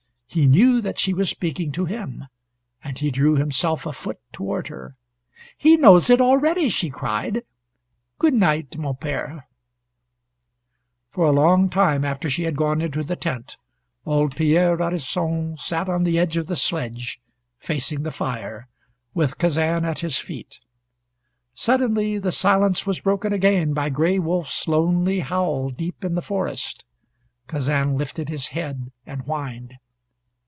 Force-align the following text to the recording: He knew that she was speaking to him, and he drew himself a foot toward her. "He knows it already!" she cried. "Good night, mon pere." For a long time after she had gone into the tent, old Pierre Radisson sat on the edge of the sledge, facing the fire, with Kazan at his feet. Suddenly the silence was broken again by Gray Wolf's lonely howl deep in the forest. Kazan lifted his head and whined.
He 0.33 0.47
knew 0.47 0.79
that 0.79 0.97
she 0.97 1.13
was 1.13 1.29
speaking 1.29 1.73
to 1.73 1.83
him, 1.83 2.23
and 2.81 2.97
he 2.97 3.11
drew 3.11 3.35
himself 3.35 3.85
a 3.85 3.91
foot 3.91 4.17
toward 4.31 4.69
her. 4.69 4.95
"He 5.57 5.75
knows 5.75 6.09
it 6.09 6.21
already!" 6.21 6.69
she 6.69 6.89
cried. 6.89 7.43
"Good 8.17 8.33
night, 8.33 8.77
mon 8.77 8.95
pere." 8.95 9.45
For 11.09 11.25
a 11.25 11.33
long 11.33 11.69
time 11.69 12.05
after 12.05 12.29
she 12.29 12.43
had 12.43 12.55
gone 12.55 12.79
into 12.79 13.03
the 13.03 13.17
tent, 13.17 13.57
old 14.05 14.37
Pierre 14.37 14.77
Radisson 14.77 15.57
sat 15.57 15.89
on 15.89 16.05
the 16.05 16.17
edge 16.17 16.37
of 16.37 16.47
the 16.47 16.55
sledge, 16.55 17.19
facing 17.59 18.03
the 18.03 18.09
fire, 18.11 18.69
with 19.13 19.37
Kazan 19.37 19.83
at 19.83 19.99
his 19.99 20.15
feet. 20.19 20.59
Suddenly 21.53 22.19
the 22.19 22.31
silence 22.31 22.85
was 22.85 23.01
broken 23.01 23.33
again 23.33 23.73
by 23.73 23.89
Gray 23.89 24.17
Wolf's 24.17 24.65
lonely 24.65 25.19
howl 25.19 25.71
deep 25.71 26.05
in 26.05 26.15
the 26.15 26.21
forest. 26.21 26.85
Kazan 27.47 27.97
lifted 27.97 28.29
his 28.29 28.47
head 28.55 28.93
and 29.05 29.23
whined. 29.23 29.73